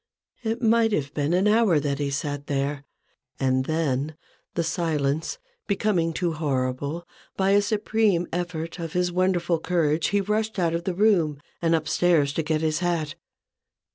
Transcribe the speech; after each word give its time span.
It 0.41 0.63
might 0.63 0.93
have 0.93 1.13
been 1.13 1.31
an 1.31 1.47
hour 1.47 1.79
that 1.79 1.99
he 1.99 2.09
sat 2.09 2.47
there; 2.47 2.85
and 3.39 3.65
then, 3.65 4.15
the 4.55 4.63
silence 4.63 5.37
becoming 5.67 6.11
too 6.11 6.33
horrible, 6.33 7.07
by 7.37 7.51
a 7.51 7.61
supreme 7.61 8.25
effort 8.33 8.79
of 8.79 8.93
his 8.93 9.11
wonderful 9.11 9.59
courage 9.59 10.07
he 10.07 10.19
rushed 10.19 10.57
out 10.57 10.73
of 10.73 10.85
the 10.85 10.95
room 10.95 11.39
and 11.61 11.75
up 11.75 11.87
stairs 11.87 12.33
to 12.33 12.41
get 12.41 12.61
his 12.61 12.79
hat. 12.79 13.13